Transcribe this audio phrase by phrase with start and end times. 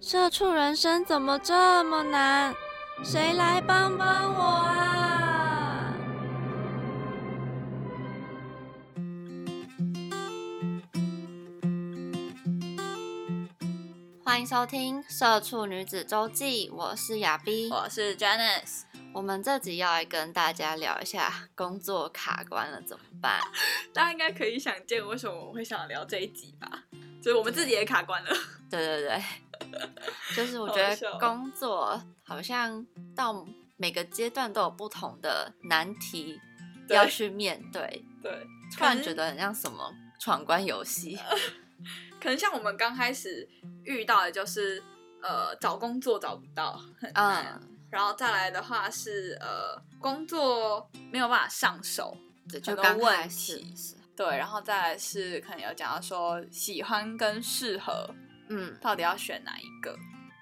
[0.00, 2.54] 社畜人生怎么这么难？
[3.02, 5.92] 谁来帮帮我啊！
[14.24, 18.82] 欢迎收听《社畜女子周记》，我是亚碧，我是 Janice。
[19.12, 23.40] 我们这集要来跟大家聊一下工作卡关了怎么办？
[23.92, 26.84] 大家应该可以想见为什么我会想聊这一集吧？
[27.20, 28.30] 就是我们自己也卡关了。
[28.70, 29.20] 对对对。
[30.34, 33.46] 就是我觉得工作好像到
[33.76, 36.40] 每个阶段都有不同的难题
[36.88, 38.46] 要去面对， 对，
[38.76, 41.18] 突然觉得很像什么闯关游戏。
[42.20, 43.48] 可能像我们刚开始
[43.84, 44.82] 遇到的就是
[45.22, 46.80] 呃找工作找不到，
[47.14, 52.16] 嗯，然后再来的话是呃工作没有办法上手，
[52.62, 53.72] 就刚问题，
[54.16, 58.12] 对，然后再来是可能有讲到说喜欢跟适合。
[58.48, 59.96] 嗯，到底要选哪一个？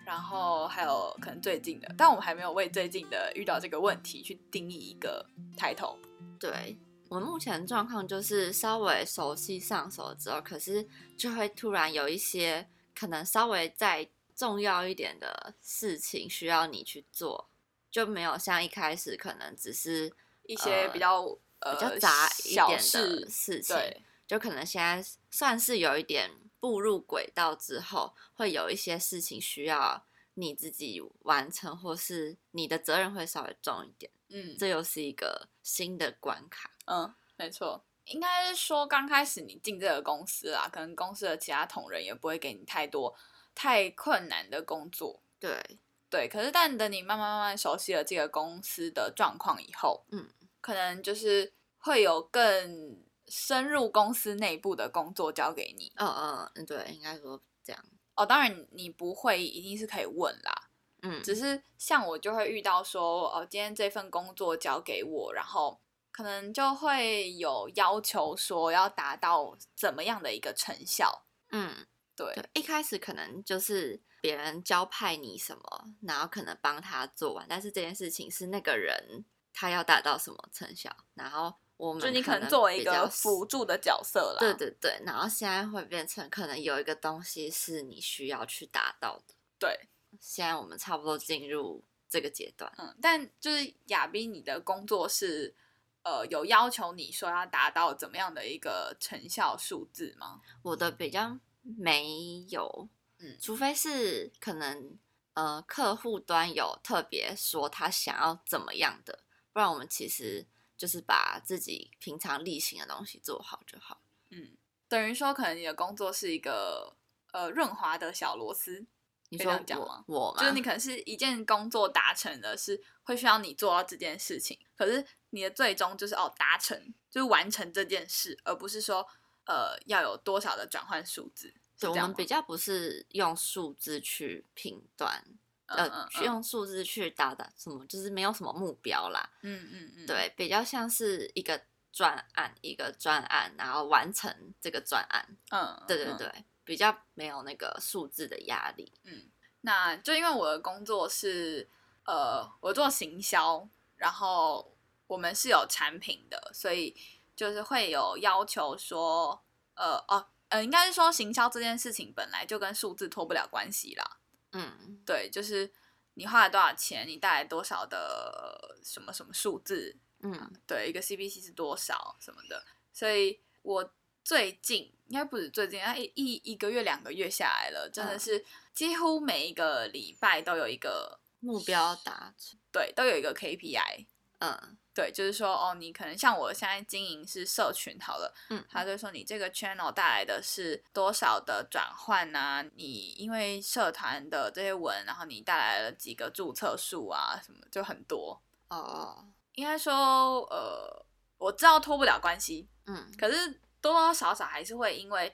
[0.04, 5.26] 然后还有可能最近的，但我们还没有为最近的遇到这个问题去定义一个
[5.56, 5.98] 抬头。
[6.38, 10.86] 对我们目前状况就是稍微熟悉上手之后，可是
[11.18, 17.50] 就会突然有一些可能稍微再重要一点的事情需要你去做，
[17.90, 20.12] 就没有像一开始可能只是
[20.44, 21.22] 一些比较
[21.58, 26.30] 呃比较杂一点的事情，就可能现在算是有一点。
[26.58, 34.10] 步入轨道之后，会有一些事情需要你自己完成，或是你的责任会稍微重一点。
[34.28, 36.70] 嗯，这又是一个新的关卡。
[36.86, 43.14] 嗯，没错，应该是说刚开始你进这个公司啊，可能公司的其他同仁也不会给你太多
[43.54, 45.22] 太困难的工作。
[45.38, 45.78] 对，
[46.10, 46.28] 对。
[46.28, 50.28] 可是，但等你慢慢慢慢熟悉了这个公司的状况以后，嗯，
[50.60, 53.05] 可能就是会有更。
[53.28, 57.84] 深入公司内部的工作交给你，嗯嗯嗯，对，应该说这样。
[58.14, 60.70] 哦，当然你不会一定是可以问啦，
[61.02, 81.56] 嗯，只是像我就会遇到说，哦，今天这份工作交给我，然后可能就会有要求说要达到怎么样的一个成效，嗯，对，一开始可能就是别人交派你什么，然后可能帮他做完，但是这件事情是那个人他要达到什么成效，然后。
[81.76, 84.40] 我们就你可能作为一个辅助的角色啦。
[84.40, 89.34] 对对对，然后现在会变成可能有一个东西是你需要去达到的。
[89.58, 89.88] 对，
[90.18, 92.72] 现在我们差不多进入这个阶段。
[92.78, 95.54] 嗯，但就是亚斌，你的工作是
[96.02, 100.40] 呃有要求你说要达到怎么样的一个成效数字吗？
[100.62, 102.88] 我的比较没有，
[103.18, 104.98] 嗯，除非是可能
[105.34, 109.18] 呃客户端有特别说他想要怎么样的，
[109.52, 110.46] 不然我们其实。
[110.76, 114.00] 就是把自己平常例行的东西做好就好。
[114.30, 114.56] 嗯，
[114.88, 116.96] 等于说，可能你的工作是一个
[117.32, 118.86] 呃润滑的小螺丝，
[119.30, 120.04] 你说讲吗？
[120.06, 129.06] 我就是你可能是一件工作达成的是会需要你做到这件事情，可是你的最终就是哦达成，就是完成这件事，而不是说
[129.46, 131.54] 呃要有多少的转换数字。
[131.82, 135.22] 我们比较不是用数字去评断。
[135.66, 139.28] 呃，用数字去达到什么，就是没有什么目标啦。
[139.42, 141.60] 嗯嗯嗯，对，比较像是一个
[141.92, 145.36] 专案，一个专案，然后完成这个专案。
[145.50, 148.92] 嗯，对对对，比较没有那个数字的压力。
[149.04, 149.28] 嗯，
[149.62, 151.68] 那就因为我的工作是
[152.04, 154.76] 呃，我做行销，然后
[155.08, 156.96] 我们是有产品的，所以
[157.34, 159.44] 就是会有要求说，
[159.74, 164.18] 呃哦呃，应该是说行销这件事情本来就跟数字脱不了关系啦。
[164.56, 165.70] 嗯，对，就是
[166.14, 173.92] 你花了多少钱，你带来多少的什么什么数字，嗯，对，一个 C B C 是多少什么的，所以我
[174.24, 184.06] 最近应该不止最近，啊一一一个月两个月下来了，真的是几乎每一个礼拜都有一个目标达成，对，都有一个 KPI，
[184.38, 184.78] 嗯。
[184.96, 192.64] 对，就是说，哦，你可能像我现在经营是社群好了，嗯，他就说你这个 channel 带来的是多少的转换啊？
[192.76, 199.28] 你因为社团的这些文，然后你带来了几个注册数啊，什么就很多哦。
[199.52, 201.04] 应该说，呃，
[201.36, 203.50] 我知道脱不了关系，嗯，可是
[203.82, 205.30] 多多少少还是会因为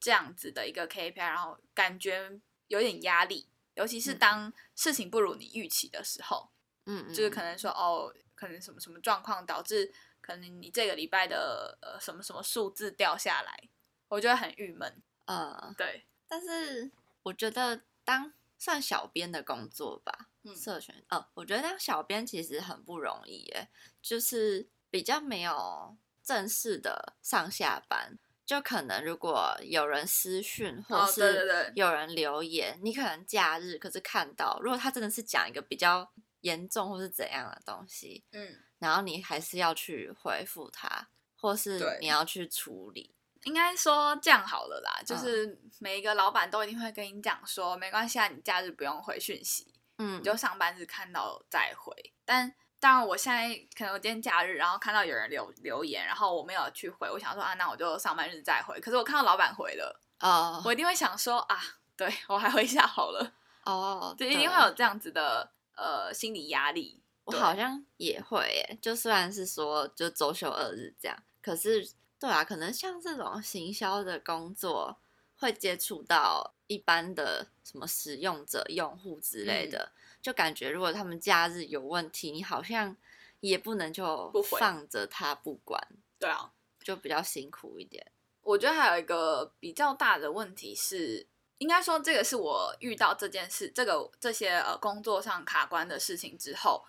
[0.00, 2.32] 这样子的一个 KPI，然后感觉
[2.66, 6.50] 有点压力，尤其是当事情不如你预期的时候，
[6.86, 13.68] 嗯，就是可能说哦，可能什么什么状况导致可能你这个礼拜的呃什么什么数字掉下来，
[14.08, 15.02] 我觉得很郁闷。
[15.26, 16.90] 呃，对，但是
[17.22, 20.54] 我觉得当算小编的工作吧，嗯。
[20.54, 23.68] 社群，呃，我觉得当小编其实很不容易耶，
[24.02, 36.12] 就是比较没有正式的上下班，就可能如果有人私讯或是有人留言，你可能假日可是看到，如果他真的是讲一个比较
[36.44, 41.08] 严重或是怎样的东西，嗯，然后你还是要去回复他，
[41.40, 43.14] 或是你要去处理，
[43.44, 45.04] 应该说这样好了啦，嗯。
[45.06, 52.12] 就是每一个老板都一定会跟你讲说，没关系啊，你假日不用回讯息，嗯，你就上班日看到再回。
[52.26, 58.78] 但当然，我现在可能我今天假日，然后看到有人留留言，然后我没有去回，我想说啊，那我就上班日再回。
[58.80, 60.60] 可是我看到老板回了，哦。
[60.62, 61.58] 我一定会想说啊，
[61.96, 63.32] 对我还回一下好了，
[63.64, 67.00] 哦，就一定会有这样子的呃心理压力。
[67.24, 71.88] 我好像也会耶，就虽然是说就周休二日这样，可是
[72.18, 74.98] 对啊，可能像这种行销的工作，
[75.36, 82.94] 会接触到一般的什么使用者、用户之类嗯的，就感觉如果他们假日有问题，你好像
[83.40, 85.80] 也不能就不放着他不管，
[86.18, 88.12] 对啊，就比较辛苦一点。
[88.42, 91.26] 我觉得还有一个比较大的问题是，
[91.64, 96.84] 应该说这个是我遇到这件事，这个这些呃工作上卡关的事情之后，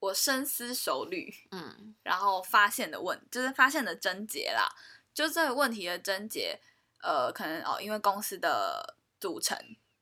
[0.00, 1.94] 我深思熟虑，嗯。
[2.02, 4.68] 然后发现的问，就是发现的症结啦，
[5.14, 6.58] 就这个问题的症结，
[7.00, 9.56] 呃，可能哦，因为公司的组成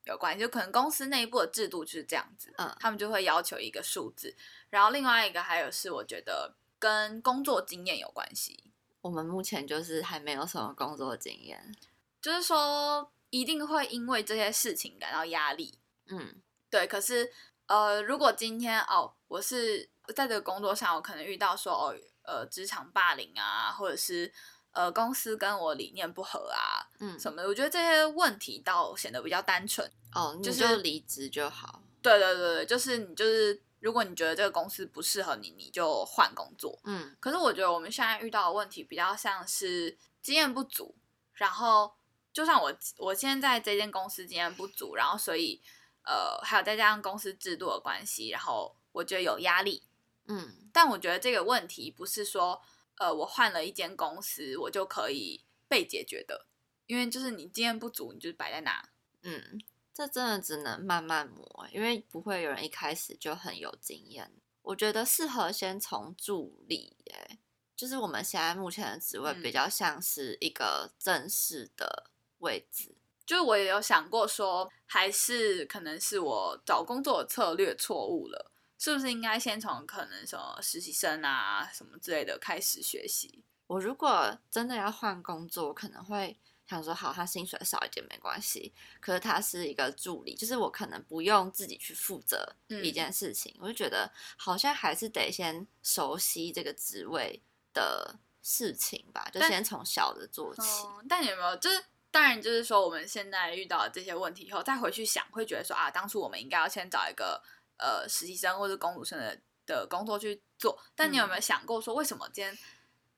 [0.05, 4.35] 有关系，就可能公司内部的制度就是这样子，嗯他们就会要求一个数字，
[4.71, 8.73] 然后另外一个还有是我觉得跟工作经验有关系，
[9.03, 11.77] 我们目前就是还没有什么工作经验，
[12.23, 15.79] 就是说一定会因为这些事情感到压力，
[16.09, 17.31] 嗯对，可是
[17.67, 24.33] 呃，如果今天哦，我是在这个工作上，我可能遇到说哦，呃，职场霸凌啊，或者是
[24.73, 29.91] 呃，公司跟我理念不合啊嗯，什么的，我觉得这些问题倒显得比较单纯。
[30.15, 31.83] 哦，你就离职就好。
[32.03, 36.79] 对对对对，就是你就是，如果你觉得这个公司不适合你，你就换工作。
[36.85, 40.95] 嗯可是我觉得我们现在遇到的问题比较像是经验不足，
[41.33, 41.96] 然后
[42.37, 45.63] 就算我我现在在这间公司经验不足，然后所以
[46.05, 49.83] 呃还有再加上公司制度的关系，然后我觉得有压力。
[50.27, 52.61] 嗯但我觉得这个问题不是说
[52.99, 56.47] 呃我换了一间公司我就可以被解决的，
[56.85, 58.87] 因为就是你经验不足，你就是摆在那。
[59.23, 59.59] 嗯，
[59.95, 64.31] 这真的只能慢慢磨，因为不会有人一开始就很有经验。
[64.61, 67.39] 我觉得适合先从助理，哎，
[67.75, 72.95] 就是我们现在目前的职位比嗯较像是一个正式的位置。
[73.25, 83.43] 就是我也有想过说，还是可能是我找工作的策略错误了，是不是应该先从可能什么实习生啊什么之类的开始学习？
[83.67, 86.39] 我如果真的要换工作，我可能会
[86.69, 97.43] 想说，好，他薪水少一点没关系，可是他是一个助理，就是我可能不用自己去负责一嗯件事情，我就觉得好像还是得先熟悉这个职位
[97.73, 100.63] 的事情吧，就先从小的做起。
[100.87, 101.85] 嗯，但有没有就是？
[102.17, 107.43] 当然，就是说我们现在遇到的这些问题以后，再回去想，会觉得说啊，当初我们应该要先找一个
[107.77, 110.83] 呃实习生或者公主生的的工作去做。
[110.95, 112.57] 但你有没有想过说，为什么今天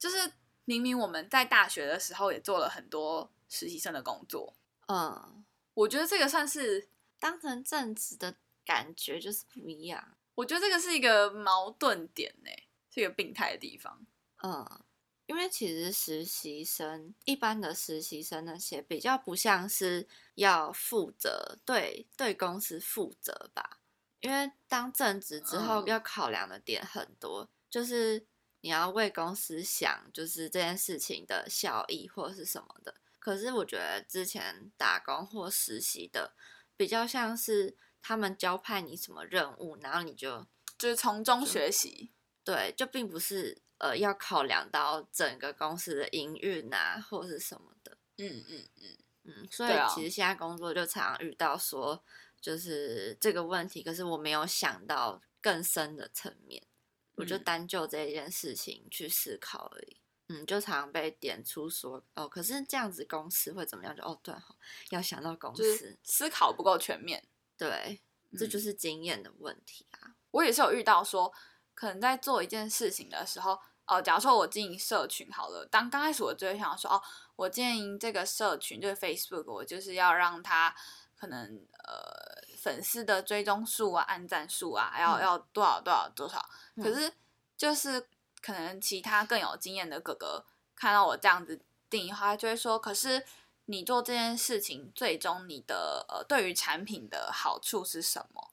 [0.01, 0.33] 就是
[0.65, 4.53] 明明我们在大学的时候也做了很多实习生的工作？
[4.89, 5.45] 嗯，
[5.75, 6.89] 我觉得这个算是
[7.21, 8.35] 当成正职的
[8.67, 10.17] 感觉就是不一样。
[10.35, 12.51] 我觉得这个是一个矛盾点呢，
[12.93, 14.05] 是一个病态的地方。
[14.43, 14.81] 嗯，
[15.29, 23.79] 因为其实实习生一般的实习生那些比较不像是要负责对对公司负责吧，
[24.21, 25.87] 因为当正职之后嗯。
[25.87, 28.27] 要考量的点很多，就是
[28.63, 32.95] 你要为公司想，就是这件事情的效益或者是什么的。
[33.19, 36.33] 可是我觉得之前打工或实习的
[36.75, 40.47] 比较像是他们交派你什么任务，然后你就
[40.79, 42.11] 就是从中学习，
[42.43, 47.97] 对，就并不是呃要考量到整个公司的营运啊，或是什么的。
[48.19, 52.03] 嗯嗯嗯，嗯，所以其实现在工作就常常遇到说，
[52.41, 56.67] 就是这个问题，可是我没有想到更深的层面，
[57.15, 59.97] 我就嗯单就这一件事情去思考而已。
[60.31, 63.97] 嗯，就常常被点出说，哦，可是这样子公司会怎么样？
[63.97, 64.55] 就哦，对哈，
[64.91, 67.27] 要想到公司，就是思考不够全面。
[67.57, 68.01] 对，
[68.37, 70.17] 这就嗯是经验的问题啊。
[70.33, 71.33] 我也是有遇到说，
[71.75, 73.59] 可能在做一件事情的时候，
[73.89, 77.03] 哦，假如说我经营社群好了，当刚开始我就会想说，哦，
[77.37, 80.75] 我经营这个社群就是 Facebook，我就是要让他
[81.19, 86.49] 可能呃粉丝的追踪数啊、按赞数啊，要嗯要多少多少多少。
[86.77, 87.13] 嗯可是
[87.57, 88.07] 就是
[88.41, 90.45] 可能其他更有经验的哥哥
[90.77, 93.25] 看到我这样子定义后，他就会说：“可是
[93.65, 98.51] 你做这件事情，最终你的呃对于产品的好处是什么？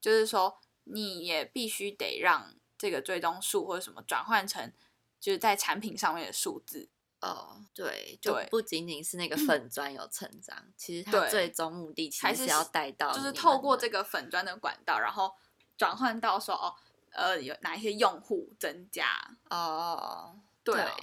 [0.00, 4.72] 就是说你也必须得让这个追踪数或者什么转换成
[5.18, 6.88] 就是在产品上面的数字。”
[7.22, 15.34] 哦，对，就不仅仅是那个粉砖有成长，其实它最终目的其还是实是要带到就是透过这个粉砖的管道，然后
[15.78, 16.74] 转换到说哦，
[17.12, 19.06] 呃，有哪一些用户增加，
[19.48, 20.94] 哦，对啊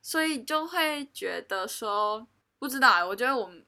[0.00, 2.26] 所以就会觉得说，
[2.60, 3.66] 不知道欸，我觉得我们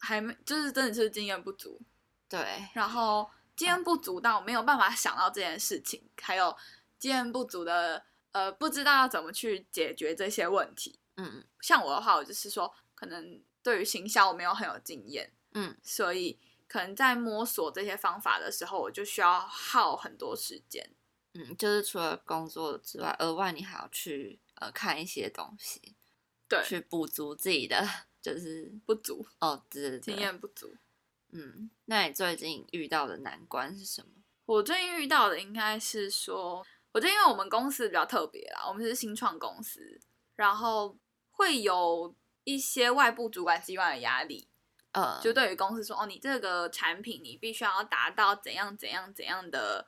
[0.00, 1.80] 还没，就是真的是经验不足，
[2.28, 6.54] 对，然后经验不足到没有办法想到这件事情，还有
[7.00, 11.00] 经验不足的，呃，不知道要怎么去解决这些问题。
[11.16, 16.38] 嗯像我的话，我就是说，可能对于行销我没有很有经验，嗯所以
[16.68, 20.94] 可能在摸索这些方法的时候，我就需要耗很多时间。
[21.34, 25.94] 嗯，就是除了工作之外，额外你还要去呃看一些东西，
[26.48, 27.86] 对，去补足自己的
[28.20, 30.74] 就是不足，哦，对对对，经验不足。
[31.32, 34.08] 嗯，那你最近遇到的难关是什么？
[34.46, 40.00] 我最近遇到的应该是说，我觉得因为我们公司比较特别啦，我们是新创公司，
[40.36, 40.98] 然后
[41.30, 44.48] 会有一些外部主管机关的压力，
[44.92, 49.86] 呃，就对于公司说，哦，你这个产品你必须要达到怎样怎样怎样的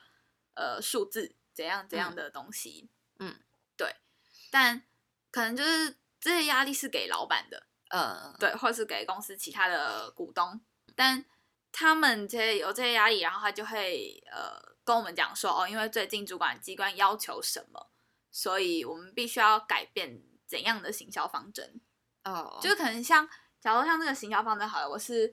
[0.54, 3.35] 呃数字，怎样怎样的东西，嗯，
[3.76, 3.97] 对，
[4.50, 4.82] 但
[5.30, 10.61] 可能就是这些压力是给老板的，呃，对，或者是给公司其他的股东，
[10.94, 11.25] 但
[11.73, 17.90] 他们这些有这些压力，然后他就会呃跟我们讲说，哦，因为最近主管机关要求什么，
[18.30, 21.80] 所以我们必须要改变怎样的行销方针，
[22.24, 23.28] 哦，就可能像，
[23.60, 25.32] 假如像这个行销方针好了，我是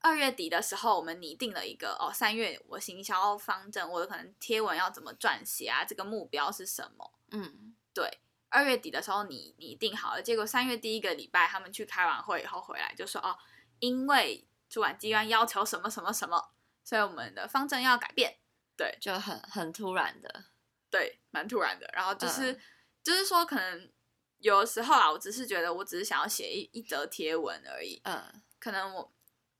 [0.00, 7.12] 二月底的时候，我们拟定了一个哦，三月我行销方针，我可能贴文要怎么撰写啊，这个目标是什么？
[7.30, 13.36] 嗯对，二月底的时候你拟定好了，结果三月第一个礼拜他们去开完会以后回来就说哦，
[13.78, 16.50] 因为主管机关要求什么什么什么，
[16.82, 18.38] 所以我们的方针要改变。
[18.78, 18.96] 对。
[18.98, 20.44] 就很很突然的，
[20.88, 21.90] 对，蛮突然的。
[21.92, 22.60] 然后就是、嗯
[23.02, 23.90] 就是说，可能
[24.38, 28.42] 有的时候啊，我只是觉得我只是想要写一一则贴文而已，嗯。
[28.58, 29.12] 可能我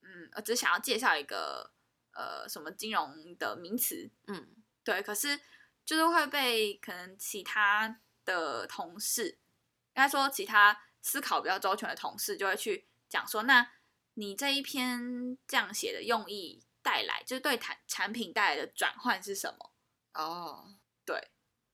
[0.03, 1.71] 嗯，我只是想要介绍一个
[2.13, 4.55] 呃什么金融的名词，嗯。
[4.85, 5.39] 对，可是
[5.85, 13.71] 就是会被可能其他的同事，应该说其他思考比较周全的同事，就会去讲说，那
[14.15, 19.71] 你这一篇这样写的用意带来，就是对产产品带来的转换是什么？
[20.15, 20.73] 哦，
[21.05, 21.21] 对，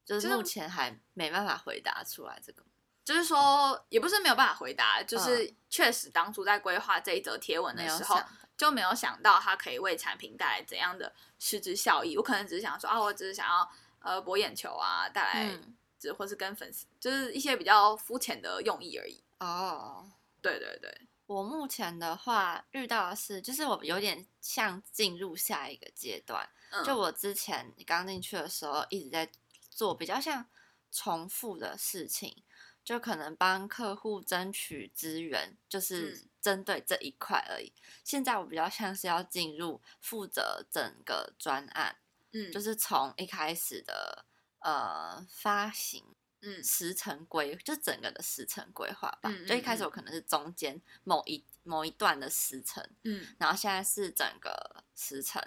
[0.04, 2.64] 就就是是目前还没办法回答出来这个，
[3.04, 8.20] 就是说，也不是没有办法回答，就是嗯确实当初在规划这一则贴文的时候
[8.56, 12.16] 就没有想到它可以为产品带来怎样的实质效益。
[12.16, 19.22] 我可能只是想说，啊，我只是想要呃博眼球啊，带来嗯只或是跟粉丝，就是一些比较肤浅的用意而已。
[19.38, 20.10] 哦。
[20.42, 26.48] 对对对，我目前的话遇到的是，就是我有点像进入下一个阶段。
[26.70, 29.30] 嗯就我之前刚进去的时候，一直在
[29.70, 30.46] 做比较像
[30.90, 32.42] 重复的事情，
[32.84, 37.72] 就可能帮客户争取资源，就是嗯针对这一块而已。
[38.02, 41.96] 现在我比较像是要进入负责整个专案，
[42.32, 44.26] 嗯就是从一开始的
[44.60, 46.04] 呃发行。
[46.44, 55.42] 嗯时程规就整个的时程规划吧，嗯就一开始嗯我可能是中间某一某一段的时程，嗯然后现在是整个时程，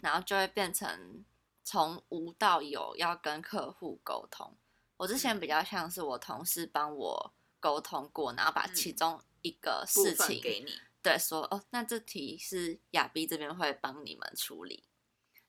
[0.00, 1.24] 然后就会变成
[1.64, 4.56] 从无到有要跟客户沟通。
[4.96, 10.72] 我之前嗯比较像是我同事帮我沟通过，然后把嗯其中一个事情、分给你。
[11.00, 14.84] 对说哦，那这题是亚逼这边会帮你们处理。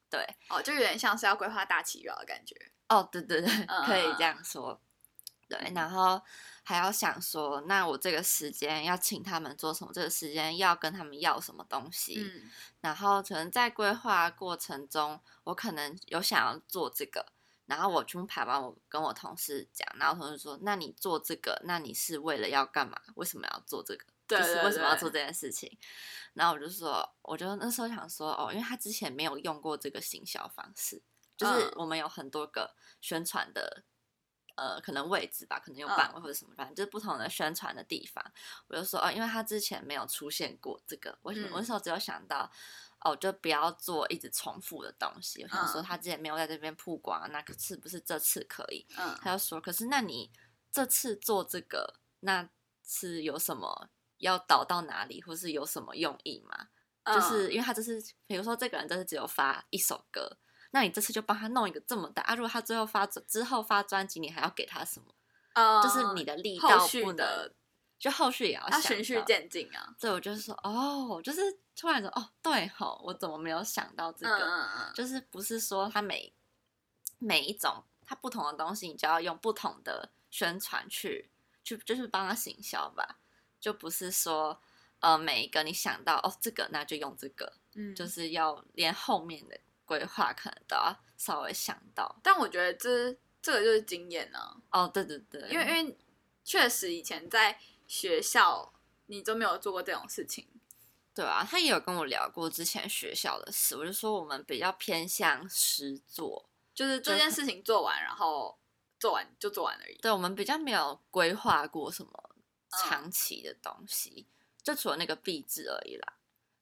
[0.09, 2.55] 对，哦，就有点像是要规划大企划的感觉。
[2.87, 4.79] 哦，对对对，可以嗯这样说。
[5.49, 6.21] 对，然后
[6.63, 9.91] 还要想说，那我这个时间要请他们做什么？
[9.91, 12.21] 这个时间要跟他们要什么东西？
[12.21, 12.51] 嗯
[12.81, 17.25] 然后可能在规划过程中，我可能有想要做这个，
[17.65, 23.01] 然后我全部排完，我跟我同事讲，然后同事说：“那你做这个，那你是为了要干嘛？
[23.15, 24.05] 为什么要做这个？
[24.27, 25.75] 对就是为什么要做这件事情？”
[26.33, 31.01] 然后我就说，我就那时候想说，哦，因为他之前没有用过这个行销方式，
[31.35, 33.83] 就是嗯我们有很多个宣传的。
[34.59, 38.23] 呃，可能位置吧，可能有嗯版位或者什么，反正就是不同的宣传的地方。
[38.67, 42.51] 我就说，哦，因为他之前没有出现过这个，我、我那嗯时候只有想到，
[42.99, 45.43] 哦，就不要做一直重复的东西。
[45.43, 48.85] 我想说嗯他之前没有在这边曝光，那可是不是这次可以？
[48.97, 50.29] 嗯他就说，可是那你
[50.71, 52.49] 这次做这个，那
[52.85, 56.67] 是有什么要导到哪里，或是有什么用意吗？
[57.05, 60.37] 就是因为他这是，比如说这个人这是只有发一首歌，
[60.71, 62.35] 那你这次就帮他弄一个这么大啊。
[62.35, 65.13] 如果他最后发之后发专辑，你还要给他什么？
[65.53, 67.51] 呃，就是你的力道不能，
[67.97, 69.95] 就后续也要要循序渐进啊。
[69.99, 71.41] 对我就是说，哦，就是
[71.75, 74.91] 突然说，哦，对吼，我怎么没有想到这个？
[74.93, 76.33] 就是不是说他每
[77.17, 81.29] 每一种他不同的东西，你就要用不同的宣传去
[81.63, 83.17] 去，就是帮他行销吧，
[83.59, 84.61] 就不是说。
[85.01, 89.57] 呃，每一个你想到哦，这个那就用这个，嗯，就是要连后面的
[89.89, 92.19] 规划可能都要稍微想到。
[92.21, 94.39] 但我觉得这这个就是经验呢。
[94.69, 95.97] 哦，对对对，因为因为
[96.43, 98.71] 确实以前在学校
[99.07, 100.47] 你都没有做过这种事情。
[101.15, 108.57] 对啊，他也有跟我聊过之前学校的事，我就说我们比较偏向实做，就是这件事情做完，然后
[108.99, 109.97] 做完就做完而已。
[109.97, 112.35] 对，我们比较没有规划过什么
[112.69, 114.27] 长期的东西。
[114.61, 116.13] 就除了那个壁纸而已啦，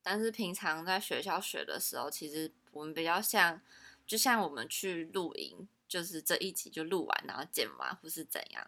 [0.10, 3.62] 但是平常在学校学的时候，其实我们比较像，
[4.06, 8.66] 就像我们去露营，就是这一集就录完，然后剪完或是怎样，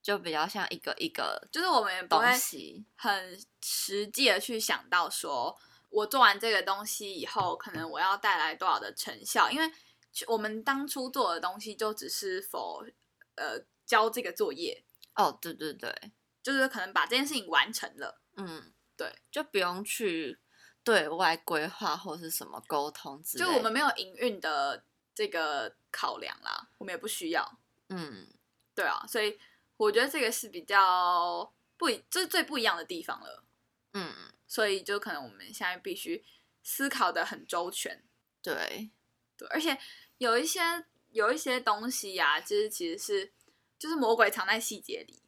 [0.00, 2.26] 就比较像一个一个，就是我们也不会
[2.94, 5.58] 很实际的去想到说，
[5.88, 9.68] 我做完这个东西以后，可能我要带来多少的成效，因为
[10.28, 12.86] 我们当初做的东西就只是否
[13.34, 14.84] 呃交这个作业
[15.16, 15.92] 哦，对对对，
[16.40, 18.20] 就是可能把这件事情完成了。
[18.36, 20.38] 嗯，对，就不用去
[20.88, 24.82] 对外规划或是什么沟通之类，就我们没有营运的
[25.14, 27.58] 这个考量啦，我们也不需要。
[27.90, 28.26] 嗯，
[28.74, 29.38] 对啊，所以
[29.76, 33.44] 我觉得这个是比较不，这是最不一样的地方了。
[33.92, 36.24] 嗯，所以就可能我们现在必须
[36.62, 38.02] 思考的很周全。
[38.40, 38.88] 对，
[39.36, 39.76] 对，而且
[40.16, 43.30] 有一些有一些东西呀，其实其实是
[43.78, 45.22] 就是魔鬼藏在细节里。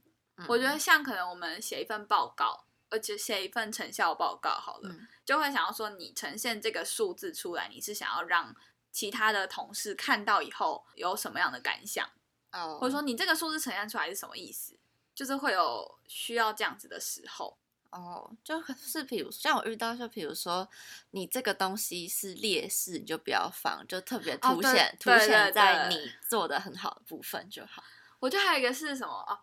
[0.48, 2.64] 我觉得像可能我们写一份报告。
[2.90, 4.94] 而且写一份成效报告好了，
[5.24, 8.54] 就会想要说你呈现这个数字出来，你是想要让
[8.92, 12.08] 其他的同事看到以后有什么样的感想？
[12.52, 14.76] 哦，或者说你这个数字呈现出来是什么意思？
[15.14, 17.56] 就是会有需要这样子的时候。
[17.90, 20.68] 哦，就是比如像我遇到，就比如说
[21.10, 27.82] 你这个东西是劣势，你就不要放，就特别凸显凸显在你做的很好的部分就好。
[28.20, 29.40] 我觉得还有一个是什么啊？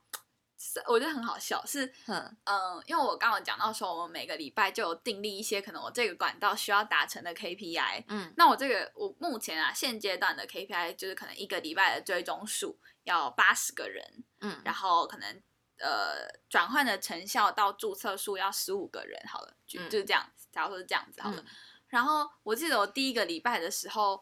[0.70, 15.42] 是，我觉得很好笑，是，嗯，因为我刚刚讲到说，我们每个礼拜就有订立一些可能我这个管道需要达成的 KPI，嗯，那我这个我目前啊现阶段的 KPI 就是可能一个礼拜的追踪数要八十个人，嗯，然后可能
[15.80, 21.42] 呃转换的成效到注册数要十五个人，好了，就就是这样子，假如说是这样子好了，
[21.88, 24.22] 然后我记得我第一个礼拜的时候，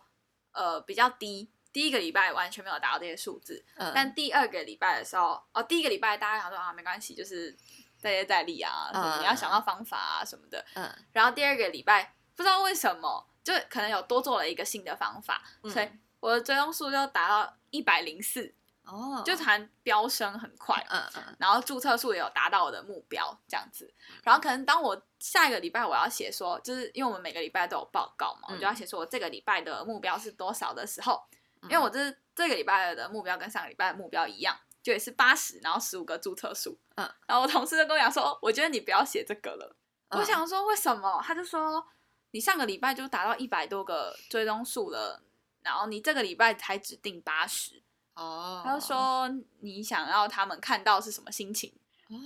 [0.52, 1.50] 呃比较低。
[1.76, 3.62] 第一个礼拜完全没有达到这些数字，
[3.94, 7.52] 但第二个礼拜的时候，哦，第一个礼拜大家想说啊，没关系，就是
[7.98, 10.66] 再接再厉啊，你要想到方法啊什么的。
[10.76, 15.90] 嗯，然后第二个礼拜不知道为什么，就可能有多做了一个新的方法，所以
[16.22, 18.56] 我的追踪数就达到一百零四。
[18.86, 23.94] 哦，就谈飙升很快，嗯嗯，然后注册数也有达到我的目标，这样子。
[24.24, 31.22] 然后可能当我下一个礼拜我要写说，就是因为我们每个礼拜都有报告嘛，我就要写说我这个礼拜的目标是多少的时候。
[31.70, 36.78] 因为我这这个礼拜的目标跟上个礼拜的目标一样，就也是八十，然后十五个注册数。
[36.96, 39.76] 嗯，然后我同事就跟我讲说，我觉得你不要写这个了。
[40.10, 41.22] 我想说为什么？
[41.24, 41.86] 他就说
[42.32, 45.22] 你上个礼拜就达到一百多个追踪数了，
[45.62, 47.84] 然后你这个礼拜才指定八十。
[48.14, 49.28] 哦，他就说
[49.60, 51.74] 你想要他们看到是什么心情？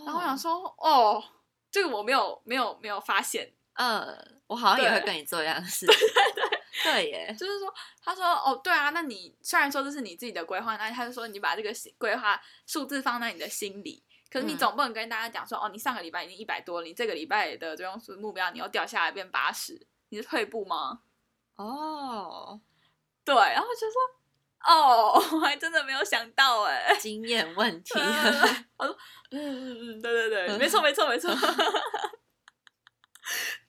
[0.05, 1.23] 然后我想说，哦，
[1.71, 3.53] 这个我没有没有没有发现。
[3.73, 5.85] 嗯，我好像也会跟你做一样的事。
[5.87, 5.95] 对
[6.35, 6.38] 对
[6.83, 7.09] 对。
[7.09, 21.01] 耶，就是说，他说哦，对啊，那你虽然说这是你自己的规划，那他就说你把这个规划数字放在你的心里，可是你总不能跟大家讲说，哦，你上个礼拜已经一百多，你这个礼拜的这种目标你又掉下来变八十，你是退步吗？
[21.55, 22.61] 哦，
[23.25, 23.99] 对，然后就说，
[24.65, 27.93] 哦， 我还真的没有想到哎，经验问题。
[28.77, 28.97] 我说，
[29.31, 31.29] 嗯嗯嗯，对对对，没错没错没错，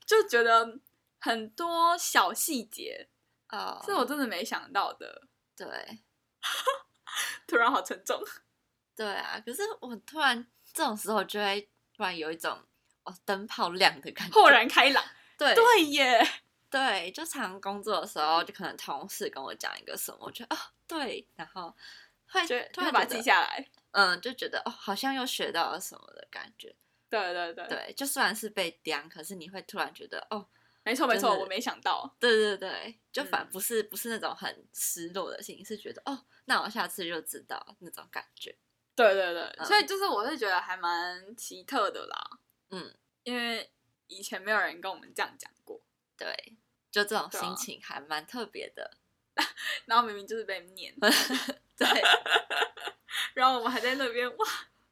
[0.07, 0.79] 就觉得。
[1.20, 3.09] 很多小细节
[3.48, 5.28] 啊，是我真的没想到的。
[5.54, 5.66] 对，
[7.46, 8.22] 突然好沉重。
[8.96, 12.59] 对啊，可是我突然这种时候就会突然有一种
[13.04, 15.04] 哦灯泡亮的感觉，豁然开朗。
[15.37, 16.26] 对对耶，
[16.70, 21.74] 对，就常工作的时候，就可能同事跟我讲一个什么，我觉得哦对，然后
[22.28, 26.74] 会突然把它记下来，嗯，就觉得哦好像又学到了什么的感觉。
[27.09, 30.48] 对对对，对，就虽然是被刁，可是你会突然觉得哦。
[30.83, 32.16] 没错没错，我没想到。
[32.19, 38.57] 对对对，就反不是不是那种很失落的心情，是觉得哦，那我下次就知道那种感觉。
[38.95, 42.31] 对对对，所以就是我是觉得还蛮奇特的啦。
[42.71, 43.71] 嗯，因为
[44.09, 45.81] 以前没有人跟我们这样讲过。
[46.16, 46.57] 对，
[46.90, 48.97] 就这种心情还蛮特别的。
[49.87, 50.95] 然后明明就是被念，
[51.79, 51.87] 对，
[53.33, 54.47] 然后我们还在那边哇，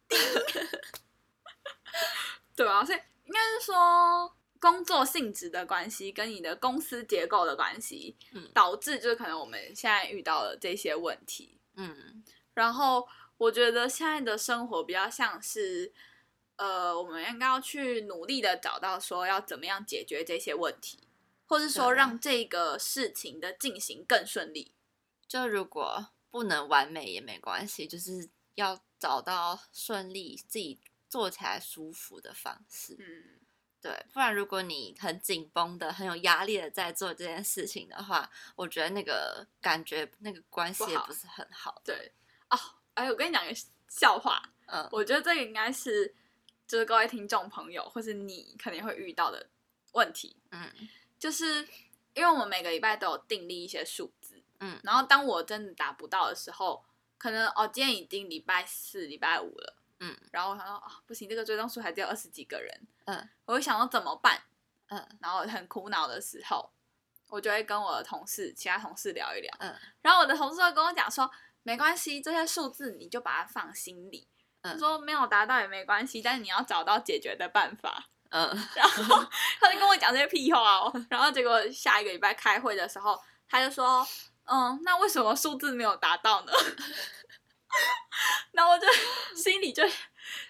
[2.57, 12.23] 对啊，所以应该是说工作性质的关系跟你的公司结构的关系，嗯，导致就是可能我们现在遇到了这些问题，嗯，
[12.55, 15.93] 然后我觉得现在的生活比较像是，
[16.57, 21.01] 呃，我们应该要去努力的找到说要怎么样解决这些问题。
[21.51, 24.71] 或是说让这个事情的进行更顺利，
[25.27, 32.99] 就如果不能完美也没关系，就是要找到顺利自己做起来舒服的方式。
[32.99, 33.38] 嗯，
[33.81, 41.81] 对，不然如果你很紧绷的、很有压力的在做这件事情的话，我觉得那个感觉、那个关系也不是很好。
[41.85, 42.13] 对，
[42.51, 42.59] 哦，
[42.95, 46.15] 哎，我跟你讲一个笑话，嗯，我觉得这个应该是
[46.67, 49.49] 就是各位听众朋友或是你肯定会遇到的
[49.93, 50.71] 问题，嗯。
[51.19, 51.67] 就是
[52.15, 56.85] 因为我们每个礼拜都有订立一些数字，嗯，然后当我真的达不到的时候，
[57.17, 64.41] 可能哦，今天已经礼拜四、礼拜五了，嗯，然后我想说啊，不行，这个追踪数还只有二十几个人，嗯，我会想到怎么办，
[64.89, 66.71] 嗯，然后很苦恼的时候，
[67.29, 71.31] 我就会跟我的同事、其他同事聊一聊，嗯，然后我的同事会跟我讲说，
[71.63, 74.29] 没关系，这些数字你就把它放心里，
[74.63, 78.09] 嗯，说没有达到也没关系，但是你要找到解决的办法。
[78.31, 79.25] 嗯，然后
[79.59, 84.07] 他就跟我讲这些屁话哦， 然后结果下一个礼拜开会的时候，他就说，
[84.45, 86.53] 嗯，那为什么数字没有达到呢？
[88.53, 88.87] 然后我就
[89.35, 89.87] 心里就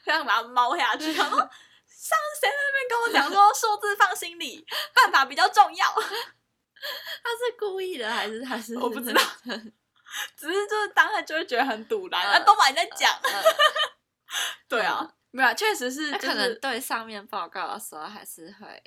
[0.05, 5.87] 想把它猫下去，然后上次谁在那边跟我讲说数字放心里，办法比较重要？
[5.95, 9.21] 他是故意的还是他是我不知道，
[10.37, 13.21] 只是就是当下就会觉得很堵然，那都把你在讲，
[14.69, 15.15] 对啊。
[15.31, 18.83] 没有，确实是，可能对上面报告的时候还是会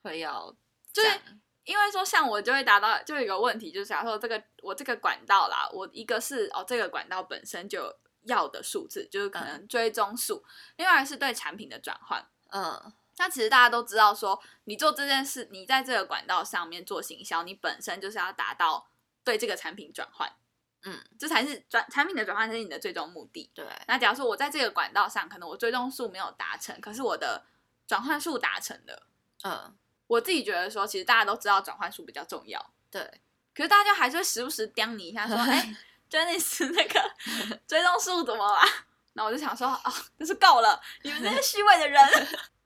[0.00, 0.54] 会要，
[0.92, 1.20] 就是
[1.64, 10.44] 因为说像我就会达到，就有一个问题，就是假如说这个我这个管道啦，我一个是哦这个管道本身就要的数字，就是可能追踪数，
[10.76, 18.88] 另外是对产品的转换，嗯，那其实大家都知道说，你做这件事，你在这个管道上面做行销，你本身就是要达到
[19.22, 20.32] 对这个产品转换。
[20.86, 23.50] 嗯，这才是转产品的转换是你的最终目的。
[23.54, 27.42] 对，那假如说我在这个管道上，可能我追踪数没有达成，可是我的
[27.86, 29.06] 转换数达成了。
[29.44, 29.74] 嗯，
[30.06, 32.74] 我自己觉得说，其实大家都知道转换数比较重要。
[32.90, 33.02] 对，
[33.54, 35.76] 可是大家还是会时不时刁你一下，说：“哎，
[36.08, 37.14] 真是那个
[37.66, 38.60] 追踪数怎么了？”
[39.14, 42.02] 那我就想说：“哦，就是够了，你们这些虚伪的人，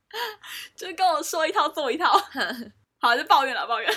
[0.76, 2.18] 就是跟我说一套做一套。”
[3.00, 3.94] 好，就抱怨了，抱怨，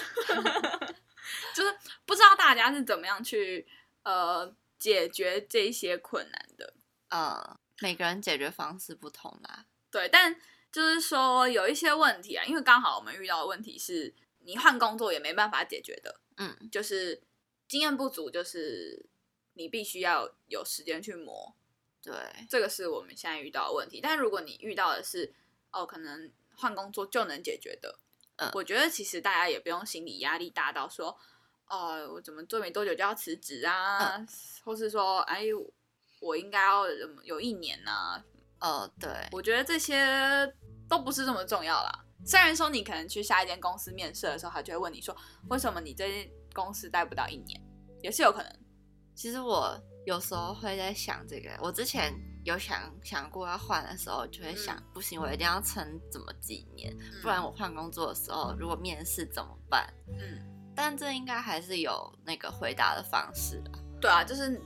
[1.56, 1.76] 就是
[2.06, 3.68] 不知道大家是怎么样去。
[4.04, 6.74] 呃，解决这些困难的，
[7.10, 9.66] 呃，每个人解决方式不同啦。
[9.92, 10.36] 对，但
[10.72, 16.20] 就是说有一些问题啊，因为刚好我们遇到的问题是你换工作也没办法解决的。
[16.38, 17.22] 嗯，就是
[17.68, 19.06] 经验不足，就是
[19.54, 21.54] 你必须要有时间去磨。
[22.02, 22.14] 对，
[22.50, 24.00] 这个是我们现在遇到的问题。
[24.02, 25.34] 但如果你遇到的是
[25.72, 28.00] 哦，可能换工作就能解决的，
[28.38, 31.18] 嗯，我觉得其实大家也不用心理压力大到说。
[31.68, 34.26] 哦，我怎么做没多久就要辞职啊？
[34.66, 35.46] 或是说，哎，
[36.20, 36.86] 我应该要
[37.24, 38.22] 有一年呢？
[38.60, 40.54] 呃，对，我觉得这些
[40.92, 42.06] 都不是这么重要啦。
[42.26, 45.16] 虽然说你可能去下一间公司面试的时候，他就会问你说，
[45.50, 47.60] 为什么你这间公司待不到一年？
[48.02, 48.52] 也是有可能。
[49.16, 59.88] 其实我有时候会在想这个，我之前有想想过要换的时候，就会想，不行，我一定要撑怎么几年，不然我换工作的时候，如果面试怎么办？
[60.20, 60.46] 嗯。
[60.76, 63.72] 但这应该还是有那个回答的方式的。
[64.02, 64.62] 对啊，就是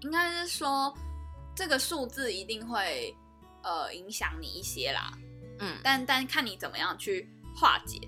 [0.00, 0.92] 应该是说
[1.56, 3.14] 这个数字一定会
[3.62, 5.12] 呃影响你一些啦。
[5.60, 8.00] 嗯，但但看你怎么样去化解，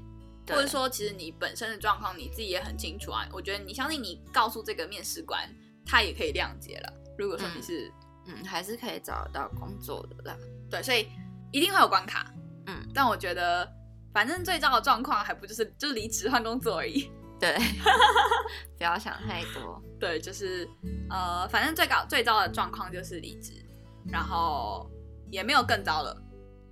[0.48, 3.26] 或者说其实你本身的状况你自己也很清楚啊。
[3.32, 5.48] 我觉得你相信你告诉这个面试官，
[5.86, 6.92] 他也可以谅解了。
[7.16, 7.92] 如果说你是
[8.26, 10.36] 嗯，还是可以找得到工作的啦。
[10.70, 11.08] 对，所以
[11.52, 12.32] 一定会有关卡。
[12.66, 13.70] 嗯，但我觉得
[14.12, 17.10] 反正最糟的状况还不就是就是离职换工作而已。
[17.40, 17.56] 对，
[18.78, 19.82] 不要想太多。
[19.98, 20.68] 对，就是
[21.10, 23.52] 呃，反正最高最糟的状况就是离职，
[24.06, 24.88] 然后
[25.28, 26.16] 也没有更糟了。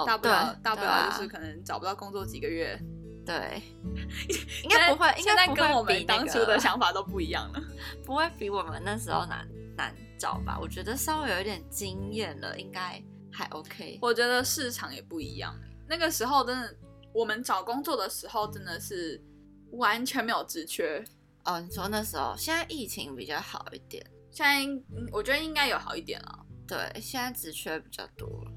[0.07, 2.79] 大不了大不了就是可能找不到工作几个月。
[3.25, 3.63] 对，
[4.65, 7.61] 应该不会，应该跟我们当初的想法都不一样了。
[8.05, 10.59] 不会比我们那时候难难找吧？
[10.61, 13.99] 我觉得稍微有一点经验了，应该还 OK。
[14.03, 15.55] 我觉得市场也不一样，
[15.89, 16.75] 那个时候真的，
[17.13, 19.23] 我们找工作的时候真的是。
[19.75, 21.01] 完全没有职缺
[21.45, 24.83] 哦，你说那时候，现在疫情比较好一点，现在
[25.13, 26.45] 我觉得应该有好一点了。
[26.67, 28.51] 对，现在职缺比较多了。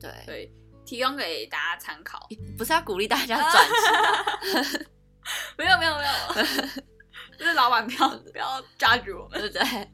[0.00, 0.52] 对对，
[0.86, 3.68] 提供给大家参考，不是要鼓励大家转
[4.62, 4.86] 职。
[5.58, 6.44] 没有没有没有，
[7.36, 9.90] 就是老板不要不要 judge 我们，对不对？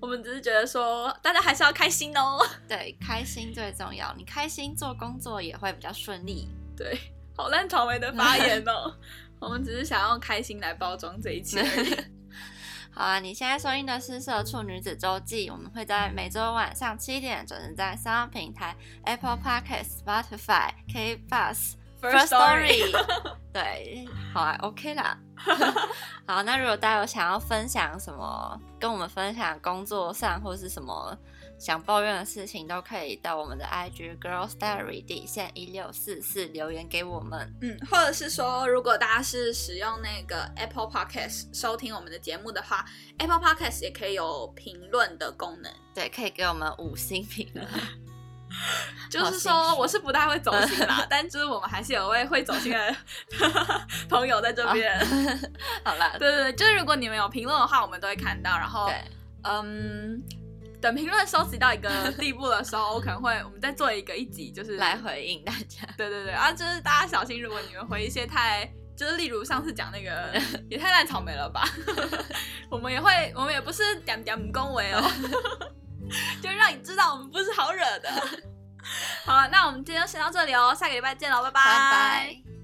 [0.00, 2.38] 我们只是觉得说，大家还是要开心哦。
[2.66, 4.14] 对，开心最重要。
[4.16, 6.48] 你开心做工作也会比较顺利。
[6.76, 6.98] 对，
[7.36, 8.94] 好烂草莓的发言哦。
[9.38, 11.62] 我们只是想用开心来包装这一切。
[12.98, 22.90] 好啊，你现在收听的是《社畜女子周记》，我们会在每周晚上七点准时在三个平台 Apple Podcast、Spotify、K Bus、First Story。
[23.52, 25.18] 对，好啊，OK 啦。
[26.26, 31.14] 好，那如果大家有想要分享什么，跟我们分享工作上或是什么
[31.58, 37.54] 想抱怨的事情，都可以到我们的 IG Girls Diary 底线一六四四留言给我们。
[37.62, 42.84] 嗯，或者是说，如果大家是使用那个 Apple Podcast 收听我们的节目的话
[43.18, 45.72] ，Apple Podcast 也可以有评论的功能。
[45.94, 47.66] 对，可以给我们五星评论。
[49.10, 52.96] 就是说，我是不太会走心啦， 但就是我们还是有位会走心的
[54.08, 54.98] 朋友在这边。
[55.84, 58.50] 好啦，对对对，就是如果你们有评论的话，我们都会看到。
[58.52, 58.88] 然后，
[59.42, 60.22] 嗯，
[60.86, 65.84] 等评论收集到一个地步的时候，我可能会我们再做一个一集，就是 来回应大家。
[65.96, 71.64] 对对对，啊，就是大家小心，如果你们回一些太， 就是例如上次讲那个 也太烂草莓了吧，
[72.70, 75.02] 我们也会，我们也不是点点不恭维哦。
[76.40, 78.08] 就让你知道我们不是好惹的。
[79.24, 82.55] 好了，那我们今天就先到这里哦，下个礼拜见喽，拜拜。